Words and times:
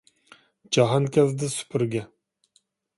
جاھانكەزدى 0.77 1.53
سۈپۈرگە 1.59 2.05